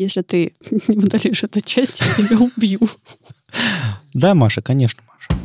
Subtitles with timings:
[0.00, 0.54] Если ты
[0.88, 2.80] не удалишь эту часть, я тебя убью.
[4.14, 5.42] Да, Маша, конечно, Маша.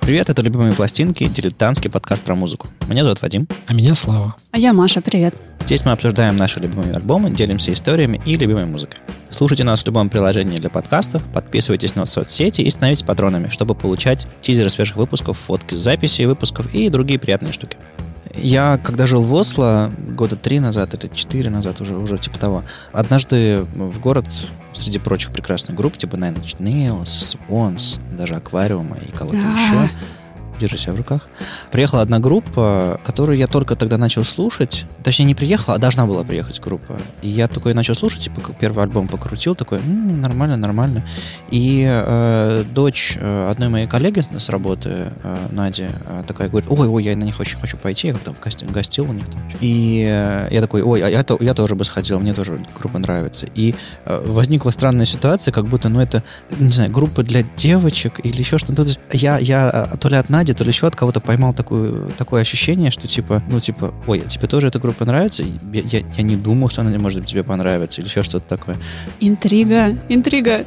[0.00, 2.66] Привет, это «Любимые пластинки», дилетантский подкаст про музыку.
[2.88, 3.46] Меня зовут Вадим.
[3.68, 4.34] А меня Слава.
[4.50, 5.36] А я Маша, привет.
[5.60, 8.98] Здесь мы обсуждаем наши любимые альбомы, делимся историями и любимой музыкой.
[9.30, 14.26] Слушайте нас в любом приложении для подкастов, подписывайтесь на соцсети и становитесь патронами, чтобы получать
[14.42, 17.76] тизеры свежих выпусков, фотки с записи выпусков и другие приятные штуки.
[18.36, 22.64] Я, когда жил в Осло, года три назад или четыре назад, уже, уже типа того,
[22.92, 24.26] однажды в город
[24.72, 29.90] среди прочих прекрасных групп, типа Nine Inch Nails, Swans, даже Аквариума и кого-то еще,
[30.58, 31.28] держи себя в руках.
[31.70, 34.84] Приехала одна группа, которую я только тогда начал слушать.
[35.02, 36.96] Точнее, не приехала, а должна была приехать группа.
[37.22, 41.04] И я такой начал слушать, типа, первый альбом покрутил, такой, м-м, нормально, нормально.
[41.50, 46.88] И э, дочь э, одной моей коллеги с работы, э, Нади, э, такая говорит, ой,
[46.88, 49.42] ой, я на них очень хочу пойти, я там в гости, гостил у них там.
[49.60, 52.98] И э, я такой, ой, а я, то, я тоже бы сходил, мне тоже группа
[52.98, 53.46] нравится.
[53.54, 56.22] И э, возникла странная ситуация, как будто, ну, это,
[56.58, 58.86] не знаю, группа для девочек или еще что-то.
[59.12, 62.90] Я, я то ли от Нади, то ли еще от кого-то поймал такую, такое ощущение,
[62.90, 65.44] что типа, ну типа, ой, а тебе тоже эта группа нравится?
[65.72, 68.76] Я, я, я не думал, что она может тебе понравиться или еще что-то такое.
[69.20, 70.64] Интрига, интрига.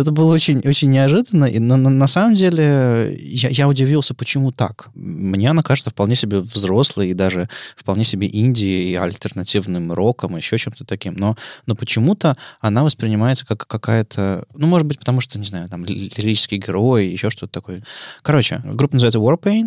[0.00, 4.52] Это было очень, очень неожиданно, и, но, но на самом деле я, я удивился, почему
[4.52, 4.88] так.
[4.94, 10.58] Мне она кажется вполне себе взрослой и даже вполне себе инди и альтернативным роком, еще
[10.58, 11.14] чем-то таким.
[11.14, 14.44] Но, но почему-то она воспринимается как какая-то...
[14.54, 17.84] Ну, может быть, потому что, не знаю, там, лирический герой, еще что-то такое.
[18.22, 19.66] Короче, группа называется Warpaint.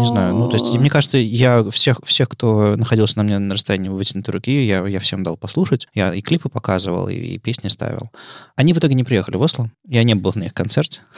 [0.00, 3.54] Не знаю, ну, то есть, мне кажется, я всех, всех кто находился на мне на
[3.54, 5.88] расстоянии вытянутой руки, я, я всем дал послушать.
[5.94, 8.10] Я и клипы показывал, и, и песни ставил.
[8.56, 11.00] Они в итоге не приехали в Осло, Я не был на их концерте.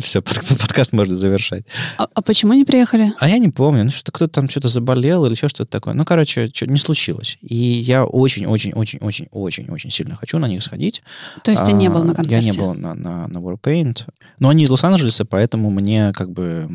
[0.00, 1.64] Все, подкаст можно завершать.
[1.96, 3.12] А, а почему не приехали?
[3.18, 3.84] А я не помню.
[3.84, 5.94] Ну, что кто-то там что-то заболел или еще что-то такое.
[5.94, 7.38] Ну, короче, что не случилось.
[7.40, 11.02] И я очень-очень-очень-очень-очень сильно хочу на них сходить.
[11.44, 12.46] То есть ты не был на концерте?
[12.46, 14.06] Я не был на, на, на Warpaint.
[14.38, 16.68] Но они из Лос-Анджелеса, поэтому мне как бы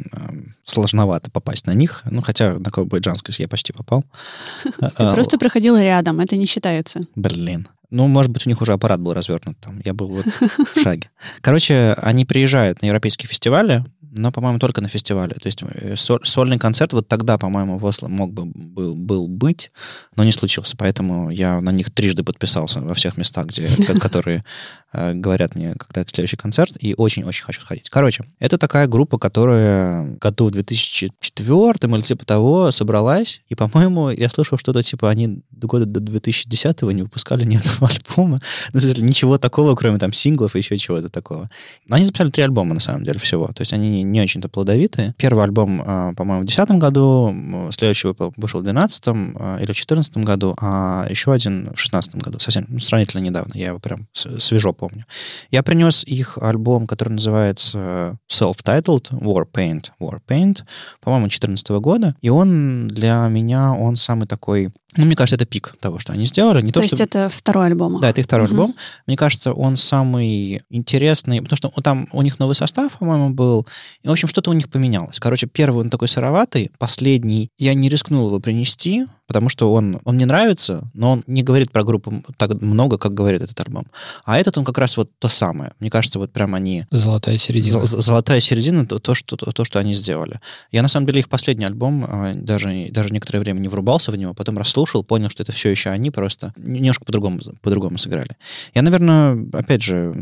[0.63, 2.03] сложновато попасть на них.
[2.09, 4.05] Ну, хотя на Кобайджанской я почти попал.
[4.63, 7.01] Ты просто проходил рядом, это не считается.
[7.15, 7.67] Блин.
[7.89, 9.81] Ну, может быть, у них уже аппарат был развернут там.
[9.83, 10.25] Я был вот
[10.75, 11.09] в шаге.
[11.41, 13.83] Короче, они приезжают на европейские фестивали,
[14.17, 15.33] но, по-моему, только на фестивале.
[15.33, 19.71] То есть э, сольный концерт вот тогда, по-моему, в Осло мог бы был, был быть,
[20.15, 20.77] но не случился.
[20.77, 23.67] Поэтому я на них трижды подписался во всех местах, где,
[23.99, 24.45] которые
[24.93, 27.89] э, говорят мне, когда следующий концерт, и очень-очень хочу сходить.
[27.89, 34.29] Короче, это такая группа, которая году в 2004 или типа того собралась, и, по-моему, я
[34.29, 38.41] слышал что-то типа они до года до 2010 не выпускали ни одного альбома.
[38.73, 41.49] Ну, в смысле, ничего такого, кроме там синглов и еще чего-то такого.
[41.87, 43.47] Но они записали три альбома, на самом деле, всего.
[43.47, 45.13] То есть они не очень-то плодовитые.
[45.17, 50.17] Первый альбом, а, по-моему, в 2010 году, следующий вышел в 2012 а, или в 2014
[50.17, 54.73] году, а еще один в 2016 году, совсем ну, сравнительно недавно, я его прям свежо
[54.73, 55.05] помню.
[55.51, 60.59] Я принес их альбом, который называется Self-Titled War Paint, War Paint,
[61.01, 65.75] по-моему, 2014 года, и он для меня, он самый такой ну, мне кажется, это пик
[65.79, 66.61] того, что они сделали.
[66.61, 67.03] Не то, то есть что...
[67.03, 67.99] это второй альбом?
[67.99, 68.53] Да, это их второй угу.
[68.53, 68.75] альбом.
[69.07, 73.67] Мне кажется, он самый интересный, потому что там у них новый состав, по-моему, был.
[74.03, 75.19] И, в общем, что-то у них поменялось.
[75.19, 80.15] Короче, первый он такой сыроватый, последний я не рискнул его принести, потому что он, он
[80.15, 83.87] мне нравится, но он не говорит про группу так много, как говорит этот альбом.
[84.23, 85.71] А этот он как раз вот то самое.
[85.79, 86.85] Мне кажется, вот прям они...
[86.91, 87.85] Золотая середина.
[87.85, 90.39] Золотая середина, то, то, что, то, что они сделали.
[90.71, 94.15] Я, на самом деле, их последний альбом а, даже, даже некоторое время не врубался в
[94.15, 98.37] него, потом расслушал, понял, что это все еще они, просто немножко по-другому по-другому сыграли.
[98.73, 100.13] Я, наверное, опять же,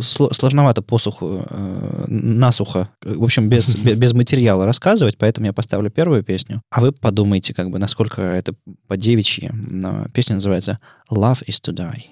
[0.00, 6.22] сложновато посуху, э, насухо, в общем, без, без, без материала рассказывать, поэтому я поставлю первую
[6.22, 8.54] песню, а вы подумайте, как бы, насколько это
[8.88, 9.50] по девичьи.
[10.12, 10.78] Песня называется
[11.10, 12.06] «Love is to die».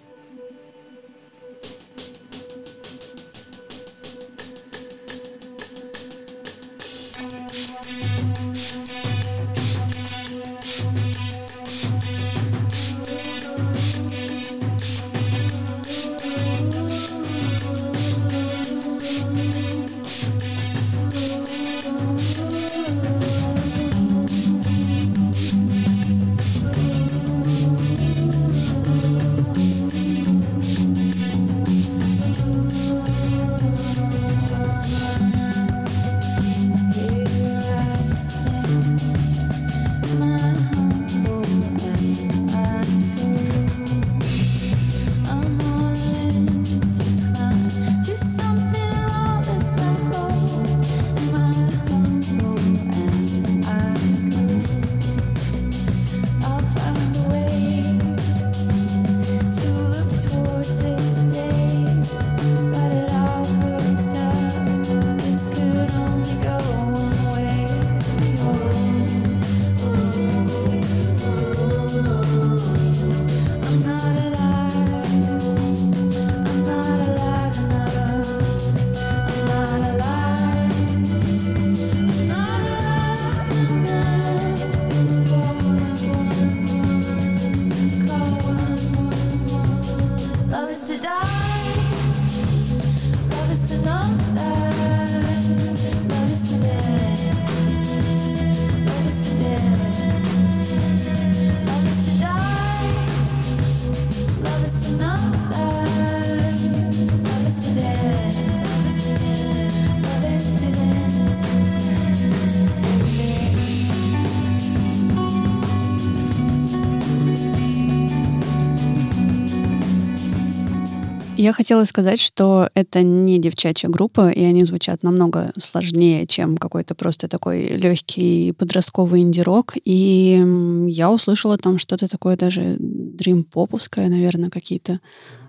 [121.40, 126.94] Я хотела сказать, что это не девчачья группа, и они звучат намного сложнее, чем какой-то
[126.94, 129.72] просто такой легкий подростковый инди-рок.
[129.82, 130.44] И
[130.88, 135.00] я услышала там что-то такое даже дрим-поповское, наверное, какие-то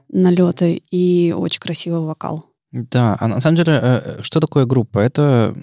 [0.07, 2.50] налеты, и очень красивый вокал.
[2.71, 4.99] Да, а на самом деле, э, что такое группа?
[4.99, 5.53] Это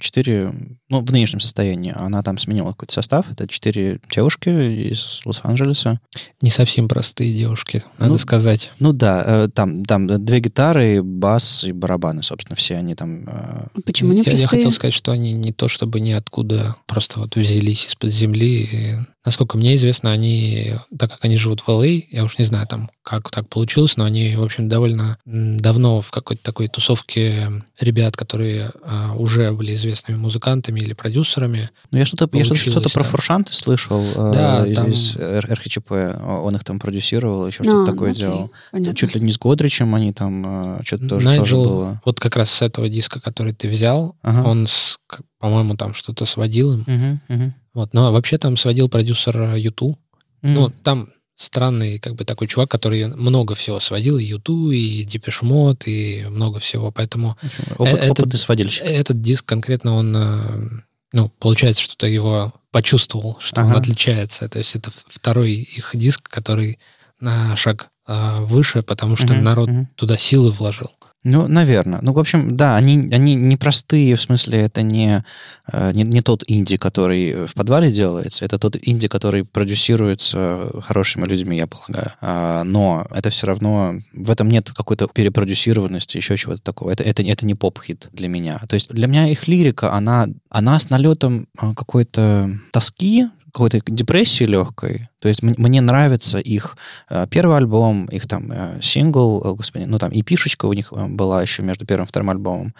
[0.00, 0.52] четыре,
[0.88, 5.98] ну, в нынешнем состоянии, она там сменила какой-то состав, это четыре девушки из Лос-Анджелеса.
[6.40, 8.70] Не совсем простые девушки, надо Ну, сказать.
[8.78, 13.24] Ну да, э, там, там две гитары, бас и барабаны, собственно, все они там...
[13.26, 14.48] э, Почему не я, я простые?
[14.48, 18.68] хотел сказать, что они не то чтобы ниоткуда просто вот взялись из-под земли.
[18.72, 22.66] И, насколько мне известно, они, так как они живут в ЛА, я уж не знаю
[22.66, 28.16] там, как так получилось, но они, в общем, довольно давно в какой-то такой тусовке ребят,
[28.16, 31.70] которые а, уже были известными музыкантами или продюсерами.
[31.90, 33.02] Ну, я что-то я что-то, про.
[33.04, 35.90] Фуршанты слышал э, Да, из, там- из Р- РХЧП.
[36.22, 38.50] Он их там продюсировал, еще А, что-то ну такое окей, делал.
[38.70, 38.94] понятно.
[38.96, 42.00] Чуть ли не с Годричем они там э, что-то тоже, тоже было.
[42.04, 44.48] вот как раз с этого диска, который ты взял, Ага.
[44.48, 44.98] он, с-
[45.42, 46.84] по-моему, там что-то сводил им.
[46.86, 47.54] Мгм, мгм.
[47.74, 49.98] Вот, но вообще там сводил продюсер Юту.
[50.40, 50.72] Ну, М.
[50.84, 56.24] там странный, как бы, такой чувак, который много всего сводил, и Юту, и Депешмот, и
[56.30, 56.92] много всего.
[56.92, 58.84] Поэтому общем, Опыт, э, это- опытный сводильщик.
[58.84, 60.68] этот диск конкретно, он, э,
[61.12, 63.80] ну, получается, что ты его почувствовал, что он Ага.
[63.80, 64.48] отличается.
[64.48, 66.78] То есть это второй их диск, который
[67.18, 69.88] на шаг э, выше, потому что Мгм, народ мгм.
[69.94, 70.90] туда силы вложил.
[71.24, 72.00] Ну, наверное.
[72.02, 75.24] Ну, в общем, да, они, они непростые, в смысле, это не,
[75.72, 81.26] э, не, не тот инди, который в подвале делается, это тот инди, который продюсируется хорошими
[81.26, 82.12] людьми, я полагаю.
[82.20, 86.90] А, но это все равно, в этом нет какой-то перепродюсированности, еще чего-то такого.
[86.90, 88.60] Это, это, это не поп-хит для меня.
[88.68, 94.44] То есть для меня их лирика, она, она с налетом а, какой-то тоски, какой-то депрессии
[94.44, 95.08] легкой.
[95.20, 96.76] То есть мне нравится их
[97.10, 100.92] э, первый альбом, их там э, сингл, э, господи, ну там и пишечка у них
[100.92, 102.74] э, была еще между первым и вторым альбомом.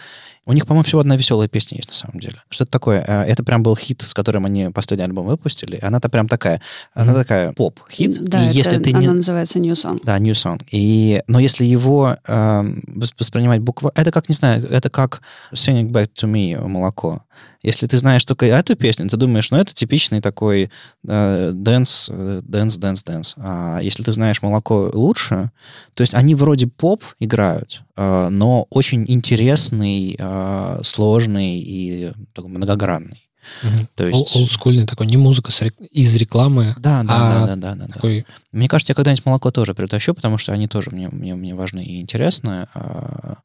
[0.45, 2.43] У них, по-моему, всего одна веселая песня есть на самом деле.
[2.49, 3.05] Что это такое?
[3.07, 5.79] Э, Это прям был хит, с которым они последний альбом выпустили.
[5.83, 6.61] Она-то прям такая,
[6.95, 7.21] она Мгм.
[7.21, 8.19] такая поп-хит.
[8.25, 9.09] Да, и это, если ты она не...
[9.09, 10.01] называется New Song.
[10.03, 10.61] Да, New Song.
[10.73, 13.93] И, но если его вос- воспринимать буква...
[13.95, 15.21] Это как, не знаю, это как
[15.53, 17.23] Sing It Back to Me, молоко.
[17.63, 20.71] Если ты знаешь только эту песню, ты думаешь, ну, это типичный такой
[21.05, 23.35] dance, dance, dance, dance.
[23.37, 25.51] А если ты знаешь Moloko лучше,
[25.95, 33.29] то есть они вроде поп играют, э, но очень интересный, э, сложный и такой многогранный.
[33.63, 33.89] Мгм.
[33.95, 34.35] То есть...
[34.37, 38.01] Ол- Олдскульный такой, не музыка рек- из рекламы, Да, да, А да, да, да, да,
[38.01, 38.25] да.
[38.53, 41.83] Мне кажется, я когда-нибудь Moloko тоже притащу, потому что они тоже мне, мне, мне важны
[41.83, 42.69] и интересны.
[42.75, 43.39] А,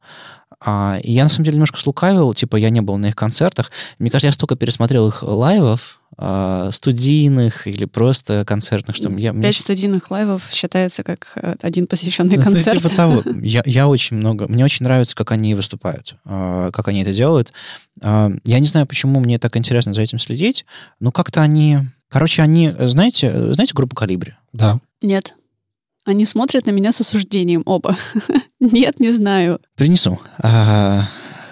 [0.60, 3.70] а, и я, на самом деле, немножко слукавил, типа, я не был на их концертах.
[3.98, 9.32] Мне кажется, я столько пересмотрел их лайвов, а, студийных или просто концертных, что я...
[9.32, 12.82] мне Пять студийных лайвов считается как э, один посвященный ну, концерт.
[12.82, 13.22] типа того.
[13.40, 14.48] Я, я очень много...
[14.48, 17.52] Мне очень нравится, как они выступают, а, как они это делают.
[18.02, 20.66] А, Я не знаю, почему мне так интересно за этим следить,
[20.98, 21.78] но как-то они...
[22.10, 22.72] Короче, они...
[22.78, 24.34] Знаете, знаете группу «Калибри»?
[24.52, 24.80] Да.
[25.02, 25.34] Нет.
[26.04, 27.96] Они смотрят на меня с осуждением оба.
[28.60, 29.60] Нет, не знаю.
[29.76, 30.18] Принесу.
[30.38, 31.06] А,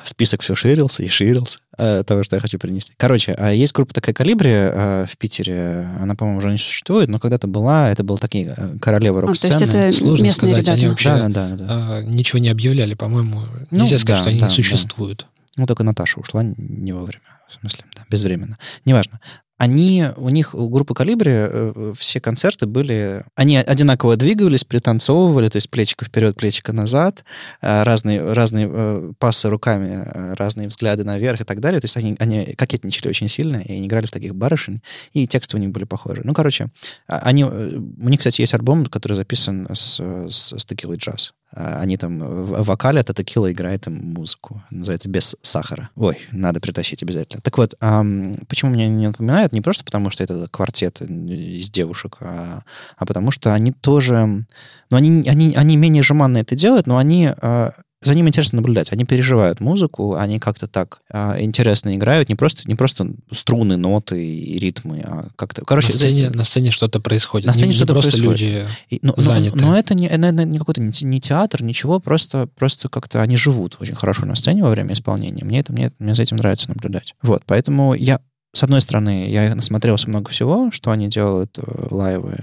[0.04, 2.94] список все ширился и ширился а, того, что я хочу принести.
[2.96, 5.86] Короче, а, есть группа такая «Калибри» а, в Питере.
[6.00, 7.90] Она, по-моему, уже не существует, но когда-то была.
[7.90, 9.52] Это был такие э, королевы А, то рок-сцены.
[9.52, 10.90] есть это Сложно местные сказать, они ребята.
[10.90, 11.96] вообще- Да, да, да, да.
[11.98, 13.42] А, ничего не объявляли, по-моему.
[13.70, 14.54] Ну, Нельзя сказать, да, что они да, не да.
[14.54, 15.26] существуют.
[15.58, 17.20] Ну, только Наташа ушла не вовремя.
[17.48, 18.58] В смысле, да, безвременно.
[18.86, 19.20] Неважно.
[19.58, 23.24] Они, у них, у группы «Калибри» э, все концерты были...
[23.34, 27.24] Они одинаково двигались, пританцовывали, то есть плечико вперед, плечико назад,
[27.62, 31.80] э, разные, разные э, пасы руками, э, разные взгляды наверх и так далее.
[31.80, 34.82] То есть они, они кокетничали очень сильно, и они играли в таких барышень,
[35.14, 36.20] и тексты у них были похожи.
[36.22, 36.66] Ну, короче,
[37.08, 37.44] а- они...
[37.44, 39.98] э, У них, кстати, есть альбом, который записан с,
[40.28, 41.32] с, с текилой джаз.
[41.56, 44.62] А, Они там в в вокале, это текила играет им музыку.
[44.70, 45.88] Называется «Без сахара».
[45.96, 47.40] Ой, надо притащить обязательно.
[47.42, 49.52] Так вот, ам, почему мне не напоминают?
[49.52, 52.60] Не просто потому, что это квартет из девушек, а,
[52.96, 54.44] а потому что они тоже...
[54.90, 57.30] Ну, они, они, они менее жеманно это делают, но они...
[57.34, 57.72] а,
[58.02, 58.92] за ним интересно наблюдать.
[58.92, 64.24] Они переживают музыку, они как-то так а, интересно играют, не просто, не просто струны, ноты
[64.24, 65.64] и ритмы, а как-то...
[65.64, 67.46] Короче, на, сцене, здесь- сцене что-то происходит.
[67.46, 68.40] На сцене не, не что-то просто происходит.
[68.40, 68.68] люди...
[68.90, 69.58] и- но, но- заняты.
[69.58, 73.76] но это не, это не какой-то не, не театр, ничего, просто, просто как-то они живут
[73.80, 75.44] очень хорошо на сцене во время исполнения.
[75.44, 77.14] Мне, это, мне, мне за этим нравится наблюдать.
[77.22, 78.20] Вот, поэтому я,
[78.56, 82.36] с одной стороны, я насмотрелся много всего, что они делают э, лайвы.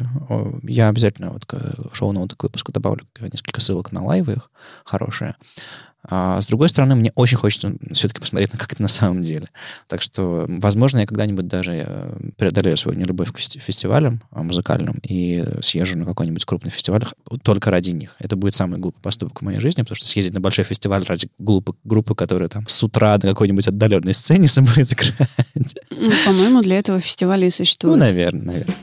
[0.61, 1.57] Я обязательно вот к
[1.91, 4.51] шоу-ноуты к выпуску добавлю несколько ссылок на лайвы их
[4.85, 5.35] хорошие.
[6.09, 9.49] А с другой стороны, мне очень хочется все-таки посмотреть, как это на самом деле.
[9.87, 15.45] Так что, возможно, я когда-нибудь даже э, преодолею свою нелюбовь к фестивалям а, музыкальным и
[15.61, 17.03] съезжу на какой-нибудь крупный фестиваль
[17.41, 18.15] только ради них.
[18.19, 21.29] Это будет самый глупый поступок в моей жизни, потому что съездить на большой фестиваль ради
[21.37, 25.75] глупой группы, которая там с утра на какой-нибудь отдаленной сцене будет играть.
[25.89, 27.95] Ну, по-моему, для этого фестиваля и существует.
[27.95, 28.75] Ну, наверное, наверное.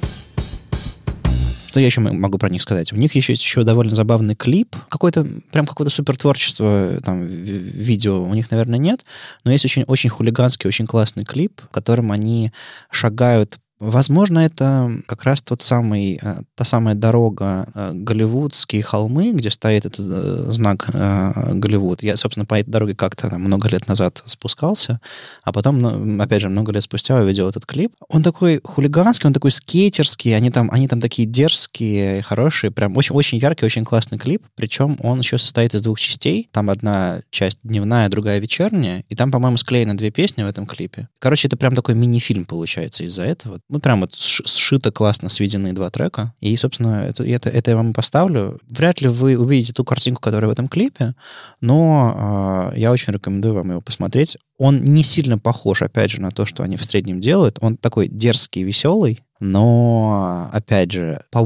[1.70, 2.92] Что я еще могу про них сказать?
[2.92, 4.74] У них еще есть еще довольно забавный клип.
[4.88, 9.04] Какой-то, прям какое-то супер творчество, там, видео у них, наверное, нет.
[9.44, 12.50] Но есть очень, очень хулиганский, очень классный клип, в котором они
[12.90, 19.50] шагают Возможно, это как раз тот самый, э, та самая дорога э, Голливудские холмы, где
[19.50, 22.02] стоит этот э, знак Голливуд.
[22.02, 25.00] Я, собственно, по этой дороге как-то много лет назад спускался,
[25.42, 27.94] а потом, ну, опять же, много лет спустя увидел этот клип.
[28.10, 33.14] Он такой хулиганский, он такой скейтерский, они там, они там такие дерзкие, хорошие, прям очень,
[33.14, 36.50] очень яркий, очень классный клип, причем он еще состоит из двух частей.
[36.52, 41.08] Там одна часть дневная, другая вечерняя, и там, по-моему, склеены две песни в этом клипе.
[41.18, 43.60] Короче, это прям такой мини-фильм получается из-за этого.
[43.70, 46.34] Ну, прям вот сшито классно сведенные два трека.
[46.40, 48.58] И, собственно, это, это, это я вам поставлю.
[48.68, 51.14] Вряд ли вы увидите ту картинку, которая в этом клипе,
[51.60, 54.36] но э, я очень рекомендую вам его посмотреть.
[54.58, 57.58] Он не сильно похож, опять же, на то, что они в среднем делают.
[57.60, 61.38] Он такой дерзкий, веселый, но, опять же, по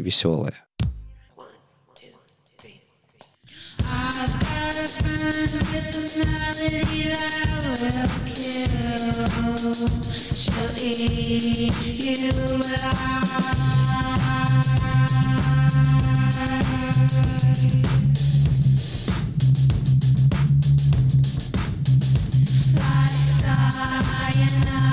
[0.00, 0.52] веселый.
[0.52, 0.54] She'll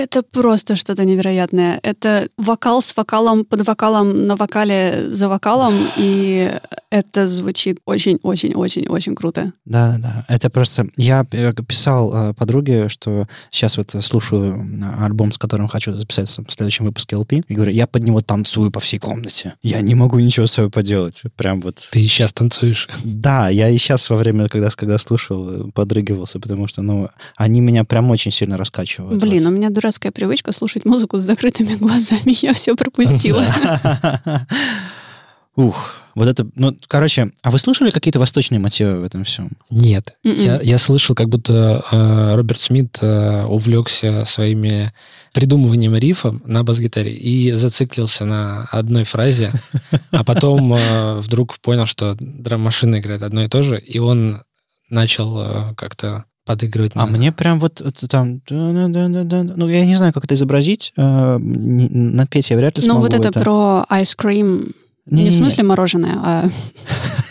[0.00, 1.78] Это просто что-то невероятное.
[1.82, 6.58] Это вокал с вокалом, под вокалом, на вокале за вокалом, и
[6.90, 9.52] это звучит очень-очень-очень-очень круто.
[9.64, 10.24] Да, да.
[10.28, 10.88] Это просто...
[10.96, 14.66] Я писал э, подруге, что сейчас вот слушаю
[14.98, 18.70] альбом, с которым хочу записать в следующем выпуске LP, и говорю, я под него танцую
[18.70, 19.54] по всей комнате.
[19.62, 21.22] Я не могу ничего своего поделать.
[21.36, 21.88] Прям вот...
[21.92, 22.88] Ты и сейчас танцуешь?
[23.04, 27.84] Да, я и сейчас во время, когда, когда слушал, подрыгивался, потому что, ну, они меня
[27.84, 29.20] прям очень сильно раскачивают.
[29.20, 32.36] Блин, у меня дурацкая привычка слушать музыку с закрытыми глазами.
[32.42, 33.44] Я все пропустила.
[35.56, 39.50] Ух, вот это, ну, короче, а вы слышали какие-то восточные мотивы в этом всем?
[39.68, 40.14] Нет.
[40.22, 40.38] М-м.
[40.38, 44.92] Я, я слышал, как будто э, Роберт Смит э, увлекся своими
[45.32, 49.50] придумыванием рифа на бас-гитаре и зациклился на одной фразе,
[50.12, 54.42] а потом э, вдруг понял, что драм-машина играет одно и то же, и он
[54.88, 56.92] начал э, как-то подыгрывать.
[56.94, 58.40] А мне прям вот там...
[58.50, 60.92] Ну, я не знаю, как это изобразить.
[60.96, 62.98] Э, напеть я вряд ли ну, смогу.
[62.98, 64.72] Ну, вот это, это про ice cream
[65.06, 66.48] не, не в смысле мороженое, а...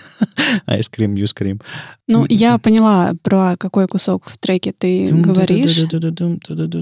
[0.67, 1.61] Ice cream, you scream.
[2.07, 5.79] Ну, я поняла, про какой кусок в треке ты говоришь.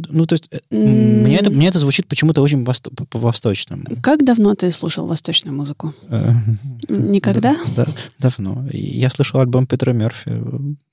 [0.10, 2.65] Ну, то есть, мне это, мне это звучит почему-то очень
[3.10, 3.84] по-восточному.
[4.01, 5.94] Как давно ты слушал восточную музыку?
[6.89, 7.56] Никогда?
[8.20, 8.67] Давно.
[8.72, 10.41] Я слышал альбом Питера Мерфи.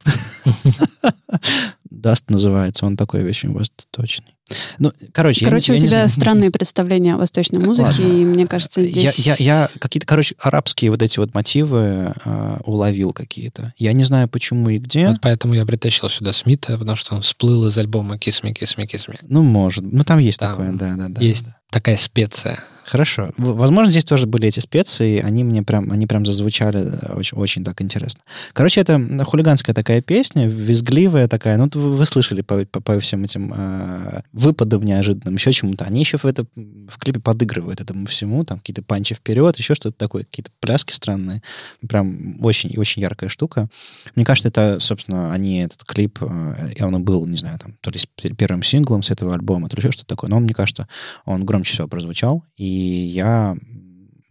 [2.05, 4.35] Dust называется, он такой очень восточный.
[4.79, 8.03] Ну, короче, короче, я, у я тебя странные представления о восточной музыке, Ладно.
[8.03, 9.19] и мне кажется, здесь...
[9.21, 13.73] Я, я, я какие-то, короче, арабские вот эти вот мотивы э, уловил какие-то.
[13.79, 15.09] Я не знаю, почему и где.
[15.09, 18.77] Вот поэтому я притащил сюда Смита, потому что он всплыл из альбома «Kiss me, kiss
[18.77, 19.17] me, kiss me».
[19.23, 19.83] Ну, может.
[19.91, 21.23] Ну, там есть там такое, да, да, да.
[21.23, 23.33] Есть такая специя Хорошо.
[23.39, 27.81] Возможно, здесь тоже были эти специи, они мне прям, они прям зазвучали очень, очень так
[27.81, 28.21] интересно.
[28.53, 31.57] Короче, это хулиганская такая песня, визгливая такая.
[31.57, 35.85] Ну, вы, вы слышали по, по, по всем этим э, выпадам неожиданным, еще чему-то.
[35.87, 39.97] Они еще в, это, в клипе подыгрывают этому всему, там какие-то панчи вперед, еще что-то
[39.97, 41.43] такое, какие-то пляски странные.
[41.89, 43.69] Прям очень, очень яркая штука.
[44.15, 47.91] Мне кажется, это, собственно, они этот клип, э, и он был, не знаю, там, то
[47.91, 47.99] ли
[48.35, 50.29] первым синглом с этого альбома, то ли еще что-то такое.
[50.29, 50.87] Но мне кажется,
[51.25, 52.45] он громче всего прозвучал.
[52.59, 53.57] И я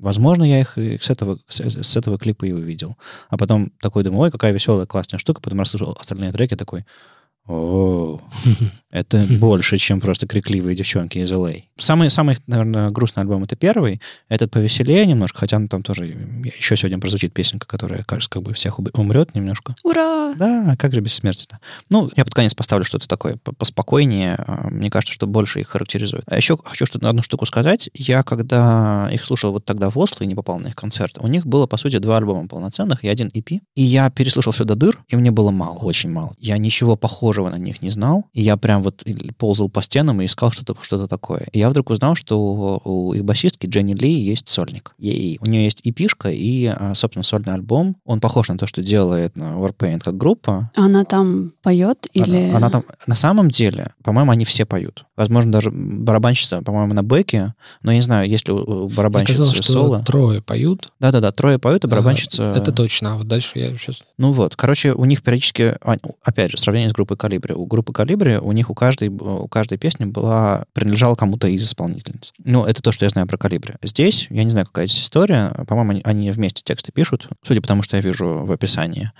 [0.04, 2.98] Возможно, я их с этого, с этого клипа и увидел.
[3.30, 5.40] А потом такой думаю, ой, какая веселая, классная штука.
[5.40, 6.86] Потом расслышал остальные треки, такой,
[7.48, 8.20] о,
[8.94, 11.64] это больше, чем просто крикливые девчонки из LA.
[11.80, 14.00] Самый, самый, наверное, грустный альбом это первый.
[14.30, 18.54] Этот повеселее немножко, хотя ну, там тоже еще сегодня прозвучит песенка, которая, кажется, как бы
[18.54, 19.76] всех умрет немножко.
[19.84, 20.34] Ура!
[20.36, 21.60] Да, как же бессмертие-то.
[21.90, 24.36] Ну, я под конец поставлю что-то такое поспокойнее.
[24.38, 26.24] А, мне кажется, что больше их характеризует.
[26.28, 27.90] А еще хочу что-то одну штуку сказать.
[27.96, 31.28] Я, когда их слушал вот тогда в Осло и не попал на их концерт, у
[31.28, 33.60] них было, по сути, два альбома полноценных и один EP.
[33.74, 36.36] И я переслушал все до дыр, и мне было мало, очень мало.
[36.38, 38.26] Я ничего похожего на них не знал.
[38.34, 39.04] И я прям вот
[39.38, 41.48] ползал по стенам и искал что-то что такое.
[41.52, 44.94] И я вдруг узнал, что у их басистки Дженни Ли есть сольник.
[45.00, 47.98] И у нее есть и пишка, и, а, собственно, сольный альбом.
[48.06, 50.72] Он похож на то, что делает Warpaint как группа.
[50.76, 52.50] Она там поет или...
[52.50, 52.84] Она, она там...
[53.08, 55.06] На самом деле, по-моему, они все поют.
[55.16, 57.54] Возможно, даже барабанщица, по-моему, на бэке.
[57.82, 59.98] Но я не знаю, если у барабанщицы казалось, соло...
[60.02, 60.92] Что трое поют.
[61.00, 62.52] Да-да-да, трое поют, и барабанщица...
[62.52, 63.14] А, это точно.
[63.14, 64.04] А вот дальше я сейчас...
[64.18, 65.76] Ну вот, короче, у них периодически...
[66.24, 67.54] Опять же, сравнение с группой Калибри.
[67.54, 72.34] У группы Калибри у них у каждой, у каждой песни была, принадлежала кому-то из исполнительниц.
[72.44, 73.76] Ну, это то, что я знаю про Калибри.
[73.84, 75.50] Здесь, я не знаю, какая здесь история.
[75.68, 79.12] По-моему, они, они вместе тексты пишут, судя по тому, что я вижу в описании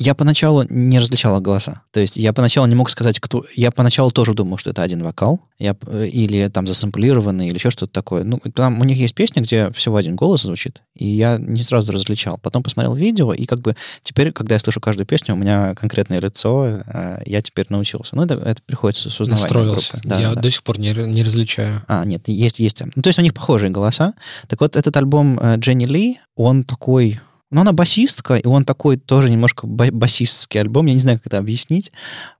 [0.00, 1.82] я поначалу не различала голоса.
[1.92, 3.44] То есть я поначалу не мог сказать, кто...
[3.54, 5.76] Я поначалу тоже думал, что это один вокал, я...
[5.92, 8.24] или там засэмплированный, или еще что-то такое.
[8.24, 11.92] Ну, там у них есть песня, где всего один голос звучит, и я не сразу
[11.92, 12.38] различал.
[12.38, 16.18] Потом посмотрел видео, и как бы теперь, когда я слышу каждую песню, у меня конкретное
[16.18, 18.16] лицо, а, я теперь научился.
[18.16, 19.92] Ну, это, это приходится с узнаванием Настроился.
[19.92, 20.08] Группы.
[20.08, 20.40] Да, я да.
[20.40, 21.82] до сих пор не, не различаю.
[21.88, 22.82] А, нет, есть, есть.
[22.96, 24.14] Ну, то есть у них похожие голоса.
[24.48, 28.96] Так вот, этот альбом э, Дженни Ли, он такой но она басистка, и он такой
[28.96, 30.86] тоже немножко басистский альбом.
[30.86, 31.92] Я не знаю, как это объяснить.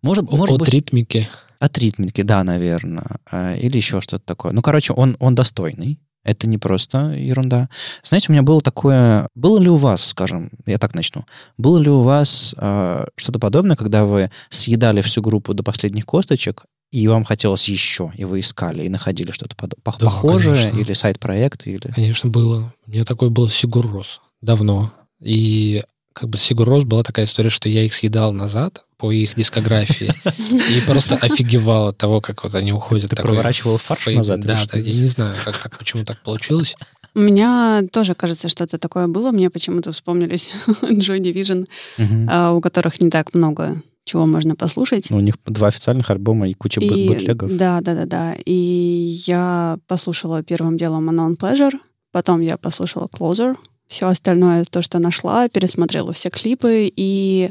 [0.03, 0.69] Может, может От быть...
[0.69, 1.29] ритмики.
[1.59, 3.19] От ритмики, да, наверное.
[3.31, 4.53] А, или еще что-то такое.
[4.53, 6.01] Ну, короче, он, он достойный.
[6.23, 7.69] Это не просто ерунда.
[8.05, 9.27] Знаете, у меня было такое...
[9.35, 11.25] Было ли у вас, скажем, я так начну,
[11.57, 16.65] было ли у вас э, что-то подобное, когда вы съедали всю группу до последних косточек,
[16.93, 19.71] и вам хотелось еще, и вы искали, и находили что-то под...
[19.71, 20.79] да, похожее, конечно.
[20.79, 21.91] или сайт-проект, или...
[21.95, 22.75] Конечно, было.
[22.87, 24.21] У меня такой был Сигур Рос.
[24.43, 24.93] Давно.
[25.21, 29.35] И как бы Сигур Рос была такая история, что я их съедал назад по их
[29.37, 33.11] дискографии и просто офигевал от того, как вот они уходят.
[33.11, 34.41] Ты проворачивал фарш назад?
[34.41, 36.75] Да, я не знаю, как так, почему так получилось.
[37.15, 39.33] У меня тоже, кажется, что-то такое было.
[39.33, 40.51] Мне почему-то вспомнились
[40.83, 41.67] Joy Division,
[41.99, 42.57] угу.
[42.57, 45.09] у которых не так много чего можно послушать.
[45.11, 47.57] Ну, у них два официальных альбома и куча и, бутлегов.
[47.57, 48.35] Да, да, да, да.
[48.45, 51.79] И я послушала первым делом Unknown Pleasure,
[52.13, 53.57] потом я послушала Closer,
[53.91, 57.51] все остальное, то, что нашла, пересмотрела все клипы, и,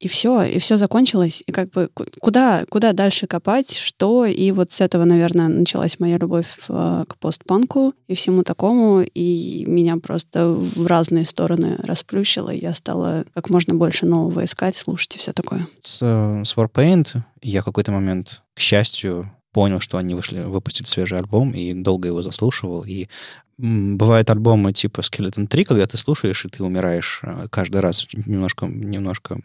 [0.00, 1.44] и все, и все закончилось.
[1.46, 1.88] И как бы
[2.20, 7.16] куда, куда дальше копать, что, и вот с этого, наверное, началась моя любовь э, к
[7.18, 13.48] постпанку и всему такому, и меня просто в разные стороны расплющило, и я стала как
[13.48, 15.68] можно больше нового искать, слушать и все такое.
[15.82, 21.18] С, э, с Warpaint я какой-то момент, к счастью, понял, что они вышли, выпустили свежий
[21.18, 22.84] альбом, и долго его заслушивал.
[22.84, 23.08] И
[23.60, 28.66] бывают альбомы типа Skeleton 3, когда ты слушаешь, и ты умираешь э, каждый раз немножко,
[28.66, 29.40] немножко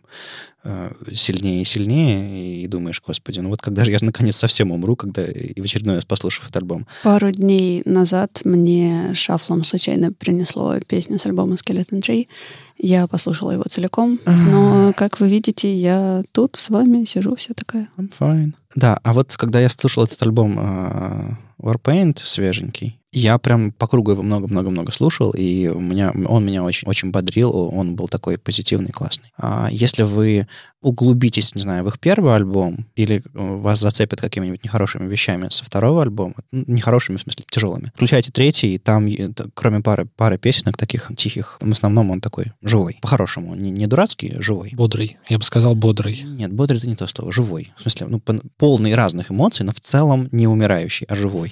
[0.63, 4.95] э, сильнее и сильнее, и думаешь, господи, ну вот когда же я наконец совсем умру,
[4.95, 6.88] когда и в очередной раз послушав этот альбом.
[7.04, 12.30] Пару дней назад мне шафлом случайно принесло песню с альбома Skeleton 3.
[12.78, 17.88] Я послушала его целиком, но, как вы видите, я тут с вами сижу, вся такая.
[17.97, 18.51] I'm fine.
[18.75, 24.21] Да, а вот когда я слушал этот альбом Warpaint свеженький, я прям по кругу его
[24.21, 29.32] много-много-много слушал, и у меня, он меня очень, очень бодрил, он был такой позитивный, классный.
[29.38, 30.47] А если вы
[30.82, 36.01] углубитесь, не знаю, в их первый альбом, или вас зацепят какими-нибудь нехорошими вещами со второго
[36.01, 39.10] альбома, ну, нехорошими, в смысле, тяжелыми, включайте третий, и там,
[39.54, 42.99] кроме пары, пары песенок таких тихих, в основном он такой живой.
[43.01, 44.71] По-хорошему, не, не дурацкий, живой.
[44.73, 45.17] Бодрый.
[45.30, 46.21] Я бы сказал бодрый.
[46.23, 47.71] Нет, бодрый это не то слово, живой.
[47.78, 48.21] В смысле, ну,
[48.58, 51.51] полный разных эмоций, но в целом не умирающий, а живой.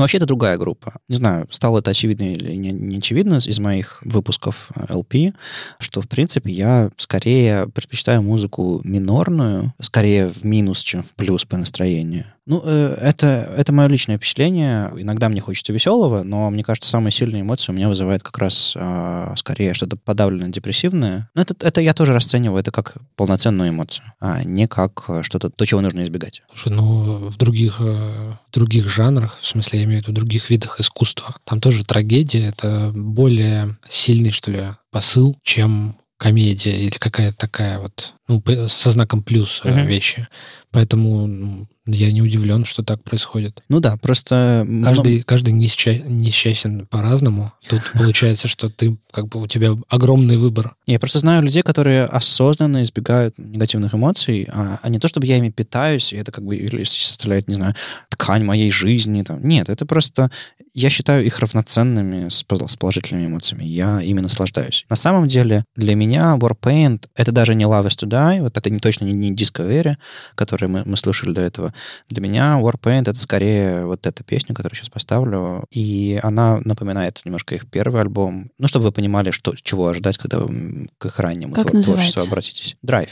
[0.00, 0.94] Но вообще это другая группа.
[1.08, 5.32] Не знаю, стало это очевидно или не, не очевидно из моих выпусков LP, э,
[5.78, 11.58] что, в принципе, я скорее предпочитаю музыку минорную, скорее в минус, чем в плюс по
[11.58, 12.24] настроению.
[12.46, 14.90] Ну, э, это, это мое личное впечатление.
[14.96, 18.72] Иногда мне хочется веселого, но мне кажется, самые сильные эмоции у меня вызывает как раз
[18.74, 21.28] э, скорее что-то подавленное, депрессивное.
[21.34, 25.66] Но это, это я тоже расцениваю это как полноценную эмоцию, а не как что-то, то,
[25.66, 26.42] чего нужно избегать.
[26.48, 30.80] Слушай, ну, в других, э, других жанрах, в смысле, я имею в виду других видах
[30.80, 37.78] искусства, там тоже трагедия— это более сильный, что ли, посыл, чем комедия или какая-то такая
[37.78, 39.86] вот, ну, со знаком плюс uh-huh.
[39.86, 40.28] вещи.
[40.72, 43.62] Поэтому ну, я не удивлен, что так происходит.
[43.68, 44.64] Ну да, просто...
[44.84, 45.24] Каждый, ну...
[45.26, 45.94] каждый несча...
[45.94, 47.52] несчастен по-разному.
[47.68, 50.76] Тут получается, что ты, как бы, у тебя огромный выбор.
[50.86, 55.38] Я просто знаю людей, которые осознанно избегают негативных эмоций, а, а не то, чтобы я
[55.38, 57.74] ими питаюсь, и это как бы или составляет, не знаю,
[58.08, 59.22] ткань моей жизни.
[59.22, 59.42] Там.
[59.42, 60.30] Нет, это просто...
[60.72, 63.64] Я считаю их равноценными с, с положительными эмоциями.
[63.64, 64.86] Я ими наслаждаюсь.
[64.88, 68.70] На самом деле, для меня Warpaint— это даже не Love is to Die, вот это
[68.70, 69.96] не точно не, не Discovery,
[70.36, 71.74] который мы, мы слушали до этого.
[72.08, 77.54] Для меня Warpaint— это скорее вот эта песня, которую сейчас поставлю, и она напоминает немножко
[77.54, 78.50] их первый альбом.
[78.58, 82.76] Ну, чтобы вы понимали, что, чего ожидать, когда вы к их раннему как творчеству обратитесь.
[82.84, 83.10] Drive.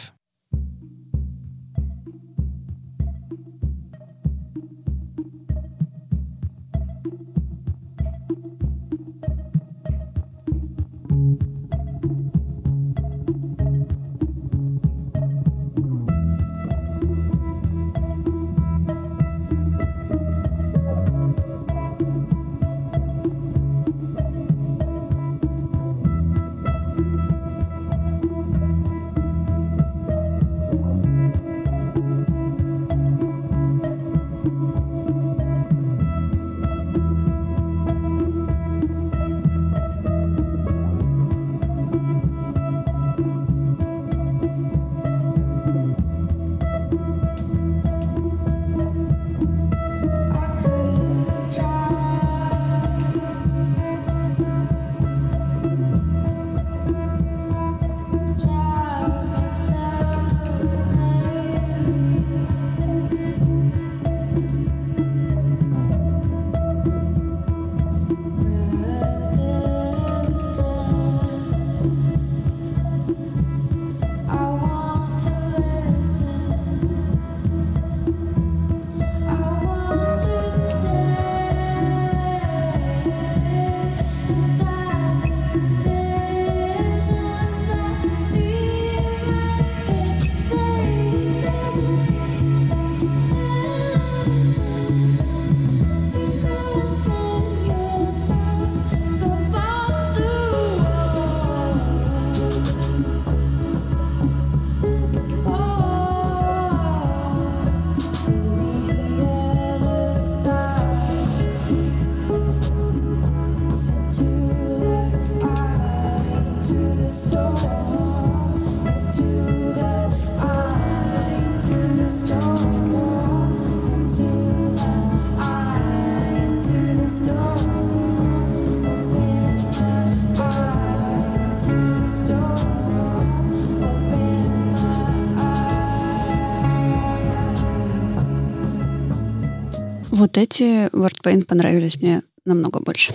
[140.29, 143.15] Вот эти WordPaint понравились мне намного больше.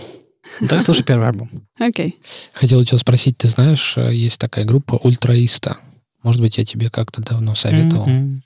[0.68, 1.68] Так слушай первый альбом.
[1.78, 2.08] Окей.
[2.08, 2.14] Okay.
[2.54, 5.78] Хотел у тебя спросить, ты знаешь, э, есть такая группа Ультраиста.
[6.24, 8.08] Может быть, я тебе как-то давно советовал.
[8.08, 8.42] Mm-hmm.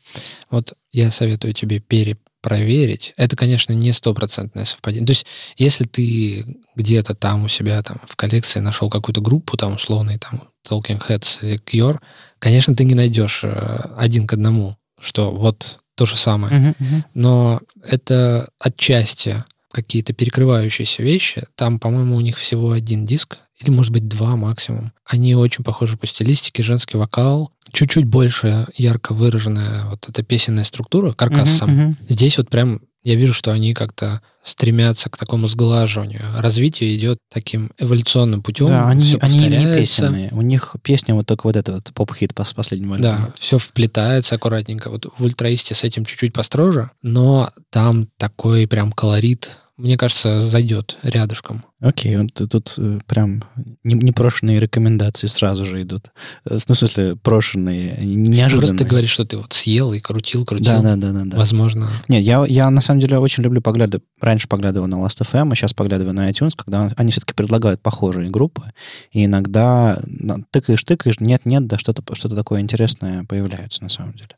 [0.51, 3.13] Вот я советую тебе перепроверить.
[3.15, 5.07] Это, конечно, не стопроцентное совпадение.
[5.07, 5.25] То есть,
[5.55, 10.49] если ты где-то там у себя там в коллекции нашел какую-то группу, там, условный, там,
[10.69, 11.99] Talking Heads или Cure,
[12.39, 16.53] конечно, ты не найдешь э, один к одному, что вот то же самое.
[16.53, 17.03] Uh-huh, uh-huh.
[17.15, 21.45] Но это отчасти какие-то перекрывающиеся вещи.
[21.55, 24.93] Там, по-моему, у них всего один диск, или, может быть, два максимум.
[25.05, 31.13] Они очень похожи по стилистике, женский вокал, чуть-чуть больше ярко выраженная вот эта песенная структура,
[31.13, 31.69] каркас uh-huh, сам.
[31.69, 31.95] Uh-huh.
[32.07, 36.21] Здесь вот прям я вижу, что они как-то стремятся к такому сглаживанию.
[36.37, 38.67] Развитие идет таким эволюционным путем.
[38.67, 40.29] Да, они, они не песенные.
[40.31, 43.27] У них песня вот только вот этот вот поп-хит по последнему альбому.
[43.27, 44.89] Да, все вплетается аккуратненько.
[44.89, 50.97] Вот в ультраисте с этим чуть-чуть построже, но там такой прям колорит мне кажется, зайдет
[51.03, 51.63] рядышком.
[51.79, 53.43] Окей, вот тут э, прям
[53.83, 56.07] непрошенные рекомендации сразу же идут.
[56.45, 58.57] Э, ну, в смысле, прошенные, неожиданные.
[58.57, 60.65] Просто ты говоришь, что ты вот съел и крутил, крутил.
[60.65, 61.25] Да, да, да, да.
[61.25, 61.37] да.
[61.37, 61.91] Возможно.
[62.07, 64.03] Нет, я, я на самом деле очень люблю поглядывать.
[64.19, 68.73] Раньше поглядывал на Last.fm, а сейчас поглядываю на iTunes, когда они все-таки предлагают похожие группы.
[69.11, 70.01] И иногда
[70.49, 74.31] тыкаешь, тыкаешь, нет-нет, да что-то что такое интересное появляется на самом деле.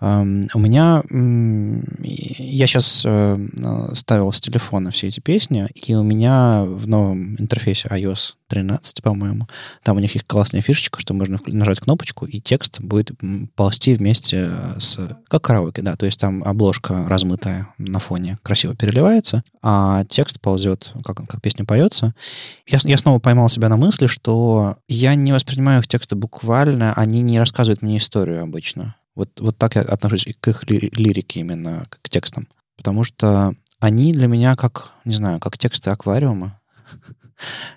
[0.00, 1.02] У меня...
[1.98, 3.38] Я сейчас э,
[3.94, 9.48] ставил с телефона все эти песни, и у меня в новом интерфейсе iOS 13, по-моему,
[9.82, 13.12] там у них есть классная фишечка, что можно нажать кнопочку, и текст будет
[13.56, 14.98] ползти вместе с...
[15.28, 15.96] Как караоке, да.
[15.96, 21.64] То есть там обложка размытая на фоне красиво переливается, а текст ползет, как, как песня
[21.64, 22.14] поется.
[22.66, 27.22] Я, я снова поймал себя на мысли, что я не воспринимаю их тексты буквально, они
[27.22, 28.94] не рассказывают мне историю обычно.
[29.14, 32.48] Вот, вот так я отношусь к их лирике именно, к текстам.
[32.76, 36.60] Потому что они для меня как, не знаю, как тексты аквариума.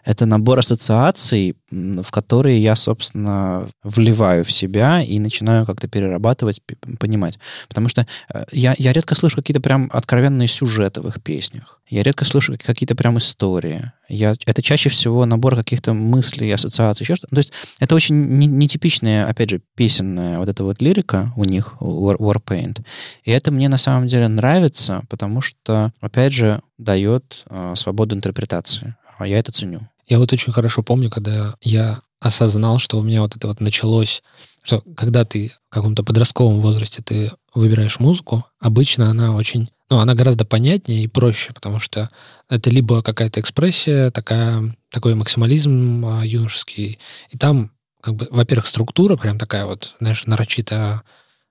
[0.05, 6.61] Это набор ассоциаций, в которые я, собственно, вливаю в себя и начинаю как-то перерабатывать,
[6.99, 7.39] понимать.
[7.67, 11.81] Потому что э, я, я редко слышу какие-то прям откровенные сюжеты в их песнях.
[11.89, 13.91] Я редко слышу какие-то прям истории.
[14.07, 17.35] Я, это чаще всего набор каких-то мыслей, ассоциаций, еще что-то.
[17.35, 22.17] То есть это очень нетипичная, опять же, песенная вот эта вот лирика у них, War,
[22.17, 22.85] Warpaint.
[23.23, 28.95] И это мне на самом деле нравится, потому что, опять же, дает э, свободу интерпретации
[29.17, 29.87] а я это ценю.
[30.07, 34.23] Я вот очень хорошо помню, когда я осознал, что у меня вот это вот началось,
[34.63, 40.13] что когда ты в каком-то подростковом возрасте ты выбираешь музыку, обычно она очень, ну, она
[40.13, 42.09] гораздо понятнее и проще, потому что
[42.49, 46.99] это либо какая-то экспрессия, такая, такой максимализм а, юношеский,
[47.29, 51.03] и там, как бы, во-первых, структура прям такая вот, знаешь, нарочито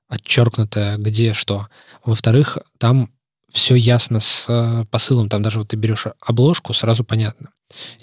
[0.08, 1.68] отчеркнутая, где что.
[2.04, 3.10] Во-вторых, там
[3.52, 7.50] все ясно с э, посылом, там даже вот ты берешь обложку, сразу понятно.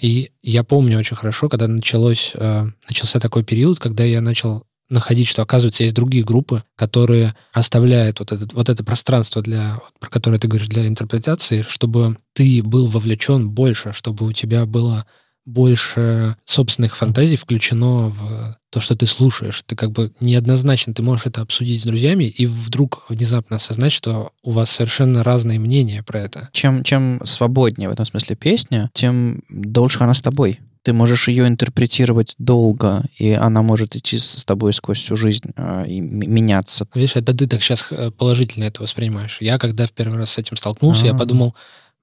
[0.00, 5.28] И я помню очень хорошо, когда началось, э, начался такой период, когда я начал находить,
[5.28, 10.38] что, оказывается, есть другие группы, которые оставляют вот, этот, вот это пространство, для, про которое
[10.38, 15.06] ты говоришь, для интерпретации, чтобы ты был вовлечен больше, чтобы у тебя было
[15.44, 19.62] больше собственных фантазий включено в то, что ты слушаешь.
[19.66, 24.32] Ты как бы неоднозначно, ты можешь это обсудить с друзьями и вдруг внезапно осознать, что
[24.42, 26.48] у вас совершенно разные мнения про это.
[26.52, 30.60] Чем, чем свободнее в этом смысле песня, тем дольше она с тобой.
[30.82, 35.84] Ты можешь ее интерпретировать долго, и она может идти с тобой сквозь всю жизнь э,
[35.86, 36.86] и меняться.
[36.94, 39.38] Видишь, это ты так сейчас э, положительно это воспринимаешь.
[39.40, 41.06] Я, когда в первый раз с этим столкнулся, А-а-а.
[41.06, 41.18] я а.
[41.18, 41.54] подумал,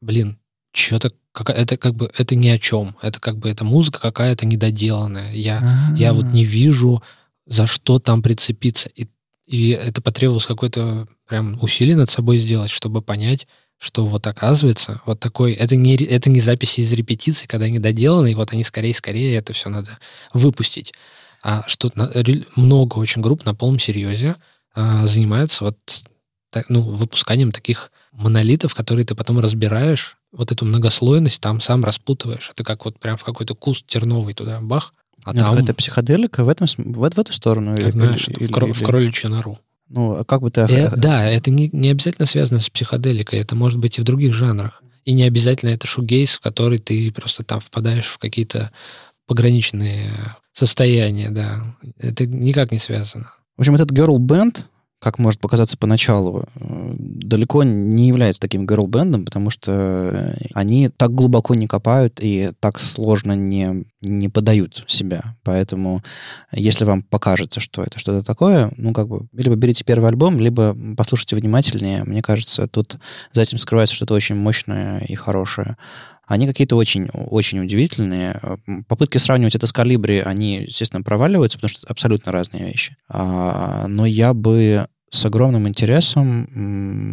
[0.01, 0.39] блин,
[0.71, 1.12] что-то
[1.47, 2.95] это как бы это ни о чем.
[3.01, 5.34] Это как бы это музыка какая-то недоделанная.
[5.34, 7.01] Я, я вот не вижу,
[7.45, 8.89] за что там прицепиться.
[8.89, 9.07] И,
[9.45, 15.19] и это потребовалось какое-то прям усилие над собой сделать, чтобы понять, что вот оказывается, вот
[15.19, 19.36] такой, это не, это не записи из репетиции, когда они доделаны, и вот они скорее-скорее
[19.36, 19.97] это все надо
[20.34, 20.93] выпустить.
[21.41, 21.89] А что
[22.55, 24.36] много очень групп на полном серьезе
[24.75, 25.77] а, занимаются вот
[26.51, 32.50] так, ну, выпусканием таких монолитов, которые ты потом разбираешь, вот эту многослойность там сам распутываешь.
[32.52, 35.50] Это как вот прям в какой-то куст терновый туда бах, а ну, там...
[35.52, 37.76] Какая-то психоделика в, этом, в, в эту сторону?
[37.78, 39.58] Или, знаешь, или, в, или, в кроличью нору.
[39.89, 40.62] Ну, а как бы ты...
[40.62, 44.34] Э, да, это не, не обязательно связано с психоделикой, это может быть и в других
[44.34, 44.82] жанрах.
[45.04, 48.72] И не обязательно это шугейс, в который ты просто там впадаешь в какие-то
[49.28, 51.76] пограничные состояния, да.
[52.00, 53.34] Это никак не связано.
[53.58, 54.63] В общем, этот girl band,
[55.02, 61.56] как может показаться поначалу, э, далеко не является таким girl-бендом, потому что они так глубоко
[61.56, 65.36] не копают и так сложно не, не подают себя.
[65.44, 66.04] Поэтому
[66.52, 70.78] если вам покажется, что это что-то такое, ну, как бы, либо берите первый альбом, либо
[70.96, 72.04] послушайте внимательнее.
[72.04, 72.98] Мне кажется, тут
[73.34, 75.78] за этим скрывается что-то очень мощное и хорошее
[76.32, 78.39] они какие-то очень, очень удивительные.
[78.88, 82.96] Попытки сравнивать это с калибри, они, естественно, проваливаются, потому что абсолютно разные вещи.
[83.10, 86.48] А, но я бы с огромным интересом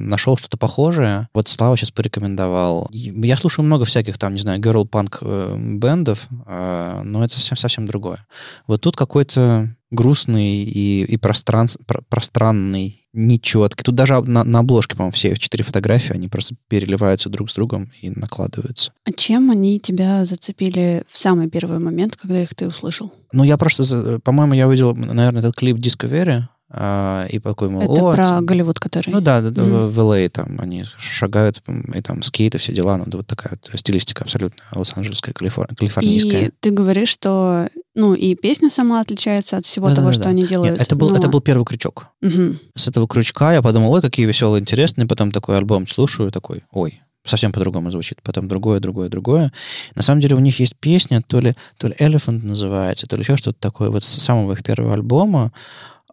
[0.09, 1.29] нашел что-то похожее.
[1.35, 2.89] Вот Слава сейчас порекомендовал.
[2.93, 8.25] Я слушаю много всяких там, не знаю, girl punk бендов, но это совсем, совсем другое.
[8.69, 11.69] Вот тут какой-то грустный и, и простран,
[12.09, 13.83] пространный, нечеткий.
[13.83, 17.89] Тут даже на, на обложке, по-моему, все четыре фотографии, они просто переливаются друг с другом
[18.01, 18.93] и накладываются.
[19.05, 23.13] А чем они тебя зацепили в самый первый момент, когда их ты услышал?
[23.33, 28.41] Ну, я просто, по-моему, я увидел, наверное, этот клип Discovery, и такой, мол, Это про
[28.43, 29.11] Голливуд, который...
[29.11, 29.89] Ну да, да, mm-hmm.
[29.89, 31.63] в LA там они шагают,
[31.95, 35.67] и там скейты, все дела, ну да, вот такая вот стилистика абсолютно лос-анджелесская, калифор...
[35.75, 36.49] калифорнийская.
[36.49, 40.25] И ты говоришь, что, ну, и песня сама отличается от всего да, того, да, что
[40.25, 40.31] да.
[40.31, 40.73] они делают.
[40.73, 41.17] Нет, это был, но...
[41.17, 42.09] это был первый крючок.
[42.21, 42.57] Угу.
[42.75, 47.01] С этого крючка я подумал, ой, какие веселые, интересные, потом такой альбом слушаю, такой, ой,
[47.25, 48.21] совсем по-другому звучит.
[48.23, 49.53] Потом другое, другое, другое.
[49.95, 53.23] На самом деле у них есть песня, то ли, то ли Elephant называется, то ли
[53.23, 53.91] еще что-то такое.
[53.91, 55.53] Вот с самого их первого альбома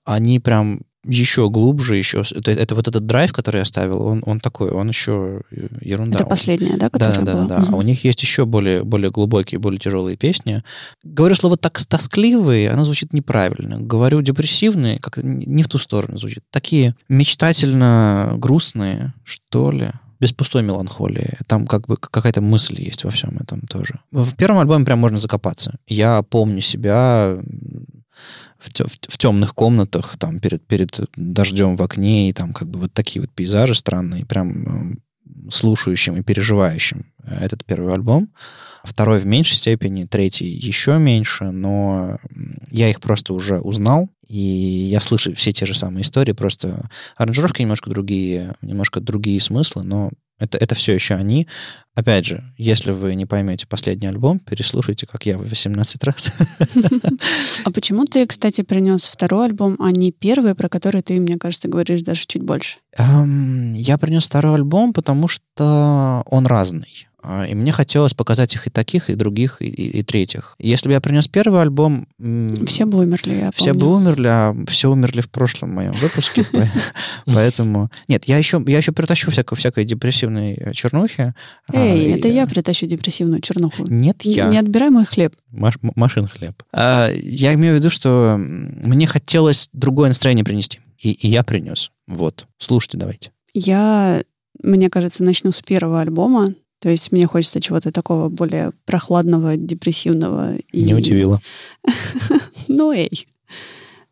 [0.06, 2.24] они прям еще глубже, еще...
[2.34, 5.42] Это, это вот этот драйв, который я ставил, он, он такой, он еще
[5.82, 6.18] ерунда.
[6.18, 7.48] Это последняя, да, которая Да, да, была?
[7.48, 7.58] да.
[7.58, 7.64] да.
[7.64, 7.76] Угу.
[7.76, 10.64] А у них есть еще более, более глубокие, более тяжелые песни.
[11.04, 13.80] Говорю слово так тоскливые, оно звучит неправильно.
[13.80, 16.44] Говорю депрессивные, как не в ту сторону звучит.
[16.50, 21.38] Такие мечтательно грустные, что ли без пустой меланхолии.
[21.46, 24.00] Там как бы какая-то мысль есть во всем этом тоже.
[24.12, 25.78] В первом альбоме прям можно закопаться.
[25.88, 27.38] Я помню себя
[28.66, 32.80] в, в, в темных комнатах, там, перед, перед дождем в окне, и там как бы
[32.80, 35.00] вот такие вот пейзажи странные, прям
[35.52, 38.30] слушающим и переживающим этот первый альбом.
[38.84, 42.20] Второй в меньшей степени, третий еще меньше, но
[42.70, 47.62] я их просто уже узнал, и я слышу все те же самые истории, просто аранжировки
[47.62, 51.48] немножко другие, немножко другие смыслы, но это, это все еще они.
[51.96, 56.32] Опять же, если вы не поймете последний альбом, переслушайте, как я, в 18 раз.
[57.64, 61.70] А почему ты, кстати, принес второй альбом, а не первый, про который ты, мне кажется,
[61.70, 62.78] говоришь даже чуть больше?
[62.98, 67.08] Я принес второй альбом, потому что он разный.
[67.28, 70.56] А, и мне хотелось показать их и таких, и других, и, и, и третьих.
[70.60, 72.08] Если бы я принес первый альбом...
[72.68, 73.80] Все бы умерли, я Все помню.
[73.80, 76.46] бы умерли, а все умерли в прошлом моем выпуске.
[77.26, 77.90] Поэтому...
[78.08, 81.34] Нет, я еще, я еще притащу всякой, депрессивной э, чернухи.
[81.74, 83.86] А, Эй, это я притащу депрессивную чернуху.
[83.88, 84.48] Нет, я.
[84.48, 85.36] Не отбирай мой хлеб.
[85.50, 86.62] Машин хлеб.
[86.72, 90.80] А, я имею в виду, что мне хотелось другое настроение принести.
[91.00, 91.92] И я принес.
[92.08, 92.46] Вот.
[92.60, 93.32] Слушайте давайте.
[93.54, 94.24] Я,
[94.62, 96.54] мне кажется, начну с первого альбома.
[96.86, 100.58] То есть мне хочется чего-то такого более прохладного, депрессивного.
[100.72, 100.84] И...
[100.84, 101.42] Не удивило.
[102.68, 103.28] ну, эй.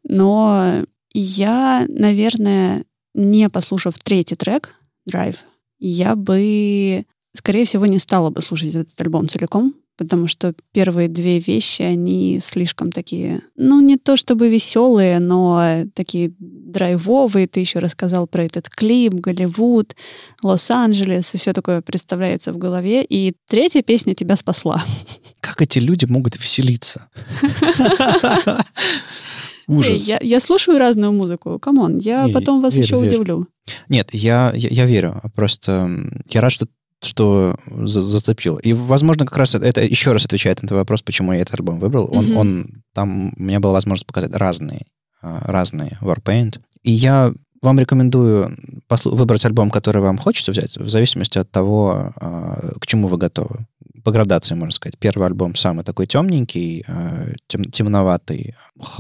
[0.04, 0.84] Но
[1.14, 2.84] я, наверное,
[3.14, 4.74] не послушав третий трек,
[5.08, 5.36] Drive,
[5.78, 7.06] я бы,
[7.38, 12.40] скорее всего, не стала бы слушать этот альбом целиком, потому что первые две вещи, они
[12.42, 17.48] слишком такие, ну, не то чтобы веселые, но такие драйвовые.
[17.48, 19.96] Ты еще рассказал про этот клип, Голливуд,
[20.44, 23.04] Лос-Анджелес, и все такое представляется в голове.
[23.04, 24.84] И третья песня тебя спасла.
[25.40, 27.10] Как эти люди могут веселиться?
[29.68, 29.92] Ужас.
[29.92, 31.58] Эй, я, я слушаю разную музыку.
[31.60, 33.08] Come on, я не, потом вас верю, еще верю.
[33.08, 33.48] удивлю.
[33.88, 35.22] Нет, я, я, я верю.
[35.36, 35.90] Просто
[36.30, 36.68] я рад, что
[37.04, 38.58] что зацепил.
[38.58, 41.80] И, возможно, как раз это еще раз отвечает на твой вопрос, почему я этот альбом
[41.80, 42.10] выбрал.
[42.12, 42.36] Он, mm-hmm.
[42.36, 44.86] он там у меня была возможность показать разные,
[45.22, 46.60] а, разные Warpaint.
[46.84, 48.56] И я вам рекомендую
[48.90, 53.18] послу- выбрать альбом, который вам хочется взять, в зависимости от того, а, к чему вы
[53.18, 53.66] готовы.
[54.04, 54.98] По градации, можно сказать.
[55.00, 58.56] Первый альбом самый такой темненький, а, тем, темноватый,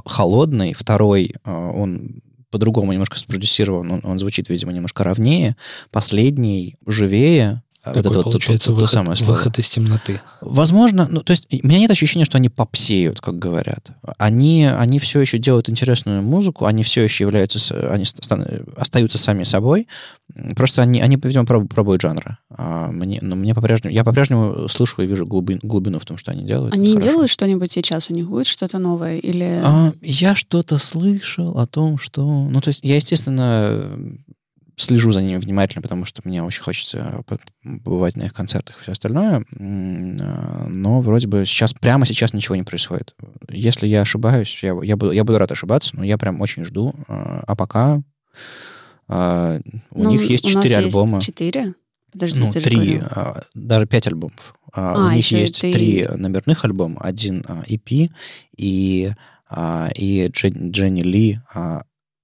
[0.05, 0.73] холодный.
[0.73, 5.57] Второй, он по-другому немножко спродюсирован, он, он звучит, видимо, немножко ровнее.
[5.91, 9.37] Последний живее, такой, вот это получается вот, то, выход, то самое слово.
[9.37, 10.21] выход из темноты.
[10.39, 13.91] Возможно, ну, то есть у меня нет ощущения, что они попсеют, как говорят.
[14.17, 18.05] Они, они все еще делают интересную музыку, они все еще являются, они
[18.77, 19.87] остаются сами собой,
[20.55, 22.37] просто они, они видимо, пробуют, пробуют жанры.
[22.49, 26.31] А мне, но мне по-прежнему, я по-прежнему слышу и вижу глубин, глубину в том, что
[26.31, 26.73] они делают.
[26.73, 28.09] Они делают что-нибудь сейчас?
[28.09, 29.17] У них будет что-то новое?
[29.17, 29.61] Или...
[29.63, 32.23] А, я что-то слышал о том, что...
[32.25, 33.99] Ну, то есть я, естественно,
[34.75, 37.23] слежу за ними внимательно, потому что мне очень хочется
[37.63, 39.45] побывать на их концертах и все остальное.
[39.51, 43.15] Но вроде бы сейчас, прямо сейчас ничего не происходит.
[43.49, 46.93] Если я ошибаюсь, я, я, буду, я буду рад ошибаться, но я прям очень жду.
[47.07, 48.01] А пока
[49.07, 49.59] а,
[49.91, 51.21] у ну, них есть четыре альбома.
[51.21, 51.73] Четыре?
[52.11, 54.55] Подожди, ну, три, а, даже пять альбомов.
[54.71, 55.73] А, у них есть ты...
[55.73, 58.09] три номерных альбома, один EP
[58.57, 59.11] и,
[59.95, 61.39] и Дженни Ли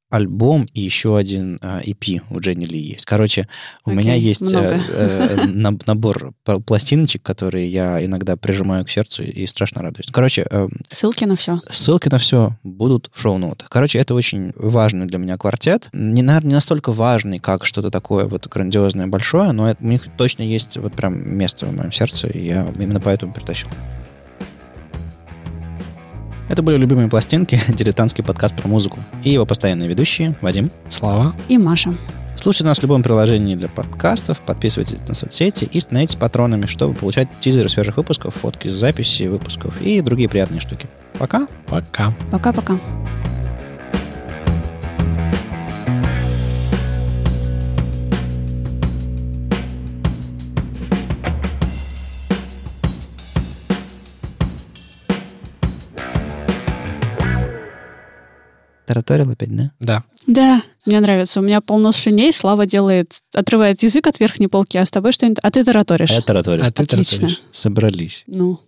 [0.10, 3.06] альбом и еще один а, EP у Дженни Ли есть.
[3.06, 3.48] Короче,
[3.86, 5.46] у okay, меня есть э, э,
[5.86, 6.34] набор
[6.66, 10.08] пластиночек, которые я иногда прижимаю к сердцу и страшно радуюсь.
[10.12, 10.48] Короче...
[10.50, 11.62] Э, ссылки на все.
[11.70, 13.70] Ссылки на все будут в шоу-нотах.
[13.70, 15.90] Короче, это очень важный для меня квартет.
[15.94, 20.08] Не, наверное, не настолько важный, как что-то такое вот грандиозное, большое, но это, у них
[20.18, 23.68] точно есть вот прям место в моем сердце, и я именно поэтому притащил.
[26.50, 28.98] Это были любимые пластинки, дилетантский подкаст про музыку.
[29.24, 31.96] И его постоянные ведущие Вадим, Слава и Маша.
[32.36, 37.28] Слушайте нас в любом приложении для подкастов, подписывайтесь на соцсети и становитесь патронами, чтобы получать
[37.40, 40.88] тизеры свежих выпусков, фотки записи выпусков и другие приятные штуки.
[41.20, 41.48] Пока.
[41.68, 42.14] Пока.
[42.32, 42.80] Пока-пока.
[58.90, 59.72] Тараторил опять, да?
[59.80, 60.04] Да.
[60.26, 61.40] Да, мне нравится.
[61.40, 65.38] У меня полно слюней, Слава делает, отрывает язык от верхней полки, а с тобой что-нибудь...
[65.44, 66.10] А ты тараторишь.
[66.10, 66.66] А я тараторю.
[66.66, 67.18] А ты Отлично.
[67.18, 67.42] тараторишь.
[67.52, 68.24] Собрались.
[68.26, 68.60] Ну,